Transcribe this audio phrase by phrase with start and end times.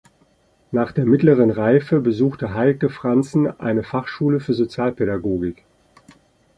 [0.71, 5.63] Nach der Mittleren Reife besuchte Heike Franzen eine Fachschule für Sozialpädagogik.